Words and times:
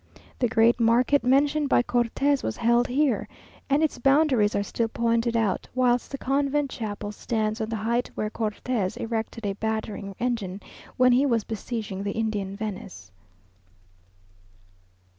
The 0.39 0.47
great 0.49 0.79
market 0.79 1.23
mentioned 1.23 1.69
by 1.69 1.83
Cortes 1.83 2.41
was 2.41 2.57
held 2.57 2.87
here, 2.87 3.27
and 3.69 3.83
its 3.83 3.99
boundaries 3.99 4.55
are 4.55 4.63
still 4.63 4.87
pointed 4.87 5.37
out, 5.37 5.67
whilst 5.75 6.09
the 6.09 6.17
convent 6.17 6.71
chapel 6.71 7.11
stands 7.11 7.61
on 7.61 7.69
the 7.69 7.75
height 7.75 8.09
where 8.15 8.31
Cortes 8.31 8.97
erected 8.97 9.45
a 9.45 9.53
battering 9.53 10.15
engine, 10.19 10.59
when 10.97 11.11
he 11.11 11.27
was 11.27 11.43
besieging 11.43 12.01
the 12.01 12.13
Indian 12.13 12.55
Venice. 12.55 13.11